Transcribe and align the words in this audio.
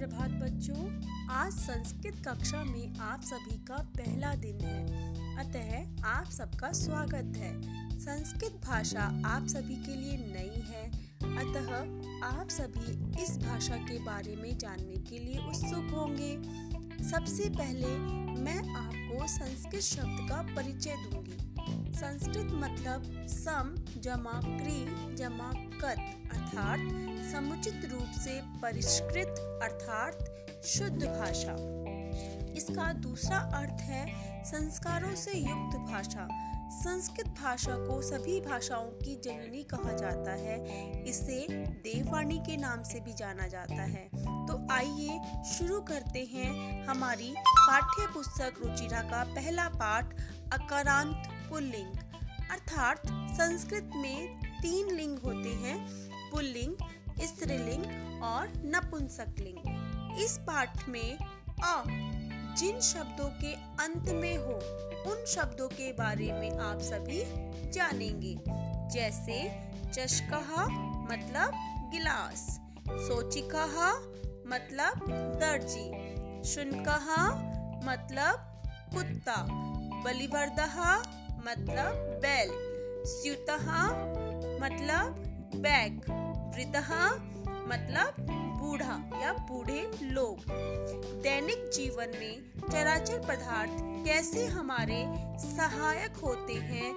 आज 0.00 1.52
संस्कृत 1.52 2.22
कक्षा 2.28 2.64
में 2.64 2.98
आप 2.98 3.20
सभी 3.22 3.58
का 3.58 3.74
पहला 3.74 4.34
दिन 4.34 4.60
है। 4.60 4.86
अतः 5.36 6.02
आप 6.06 6.26
सबका 6.26 6.72
स्वागत 6.72 7.36
है। 7.36 7.60
संस्कृत 7.98 8.60
भाषा 8.64 9.22
आप 9.26 9.46
सभी 9.46 9.76
के 9.76 9.94
लिए 9.94 10.16
नई 10.16 10.60
है। 10.60 10.90
अतः 11.22 11.74
आप 12.38 12.48
सभी 12.48 13.22
इस 13.22 13.38
भाषा 13.38 13.76
के 13.76 13.98
बारे 13.98 14.36
में 14.36 14.58
जानने 14.58 14.96
के 14.96 15.18
लिए 15.18 15.38
उत्सुक 15.48 15.90
होंगे। 15.90 16.42
सबसे 17.10 17.50
पहले 17.50 17.98
मैं 18.40 18.74
आपको 18.74 19.26
संस्कृत 19.26 19.82
शब्द 19.82 20.26
का 20.30 20.42
परिचय 20.42 20.96
दूँगी। 20.96 21.49
संस्कृत 22.00 22.48
मतलब 22.52 23.26
सम 23.28 23.74
जमा 24.00 24.40
क्री 24.44 25.14
जमा 25.14 25.50
कत, 25.54 25.98
अर्थात 26.32 26.78
समुचित 27.32 27.90
रूप 27.92 28.20
से 28.20 28.40
परिष्कृत, 28.62 29.60
अर्थात 29.62 30.24
शुद्ध 30.64 31.02
भाषा। 31.02 31.56
इसका 32.56 32.92
दूसरा 32.92 33.38
अर्थ 33.38 33.80
है 33.80 34.06
संस्कारों 34.44 35.14
से 35.14 35.38
युक्त 35.38 35.76
भाषा। 35.78 36.28
संस्कृत 36.72 37.26
भाषा 37.26 37.74
को 37.76 38.00
सभी 38.02 38.40
भाषाओं 38.40 38.86
की 38.86 39.20
जननी 39.24 39.62
कहा 39.62 39.92
जाता 39.92 40.32
है। 40.32 40.56
इसे 41.04 41.46
देववाणी 41.84 42.38
के 42.38 42.56
नाम 42.56 42.82
से 42.82 43.00
भी 43.00 43.12
जाना 43.12 43.46
जाता 43.46 43.82
है। 43.82 44.08
तो 44.46 44.66
आइए 44.70 45.20
शुरू 45.52 45.80
करते 45.80 46.24
हैं 46.32 46.84
हमारी 46.86 47.34
पाठ्य 47.38 48.06
पुस्तक 48.14 48.54
रुचिरा 48.66 49.02
का 49.02 49.24
पहला 49.24 49.68
पाठ, 49.68 50.14
अकारांत 50.52 51.29
पुल्लिंग 51.50 51.96
अर्थात 52.50 53.02
संस्कृत 53.40 53.90
में 53.96 54.40
तीन 54.62 54.94
लिंग 54.96 55.18
होते 55.18 55.48
हैं 55.48 55.78
पुल्लिंग 56.30 56.74
स्त्रीलिंग 57.22 57.84
और 58.22 58.52
नपुंसकलिंग 58.64 60.18
इस 60.20 60.38
पाठ 60.38 60.88
में 60.88 61.18
अ, 61.64 61.82
जिन 62.58 62.80
शब्दों 62.80 63.28
के 63.28 63.52
अंत 63.54 64.08
में 64.12 64.36
हो, 64.36 64.52
उन 65.10 65.24
शब्दों 65.26 65.68
के 65.68 65.92
बारे 65.92 66.32
में 66.32 66.58
आप 66.58 66.78
सभी 66.80 67.22
जानेंगे। 67.70 68.34
जैसे 68.94 69.38
चशकहा 69.92 70.66
मतलब 71.12 71.52
गिलास 71.92 72.46
सोचिकहा 72.88 73.92
मतलब 74.46 75.06
दर्जी 75.40 76.44
शुनकहा 76.48 77.26
मतलब 77.84 78.46
कुत्ता 78.94 79.36
बलिवर्दहा 80.04 80.94
मतलब 81.46 82.18
बैल। 82.22 82.50
स्युतहा 83.06 83.86
मतलब 84.60 85.22
बैग। 85.56 86.00
वृतहा 86.56 87.10
मतलब 87.68 88.26
बूढ़ा 88.60 88.94
या 89.22 89.32
बूढ़े 89.32 89.90
लोग। 90.02 90.38
दैनिक 91.22 91.70
जीवन 91.74 92.08
में 92.20 92.42
चराचर 92.72 93.18
पदार्थ 93.18 93.70
कैसे 94.06 94.46
हमारे 94.46 95.04
सहायक 95.38 96.16
होते 96.16 96.52
हैं, 96.52 96.90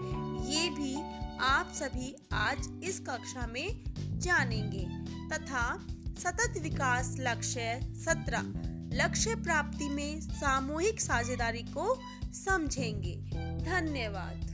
ये 0.45 0.69
भी 0.69 0.95
आप 1.41 1.71
सभी 1.75 2.15
आज 2.33 2.69
इस 2.83 2.99
कक्षा 2.99 3.47
में 3.47 3.83
जानेंगे। 4.19 4.85
तथा 5.29 5.63
सतत 6.19 6.59
विकास 6.61 7.15
लक्ष्य 7.19 7.79
सत्रह 8.05 8.72
लक्ष्य 8.95 9.35
प्राप्ति 9.35 9.89
में 9.89 10.21
सामूहिक 10.21 11.01
साझेदारी 11.01 11.63
को 11.63 11.99
समझेंगे। 12.33 13.15
धन्यवाद। 13.65 14.52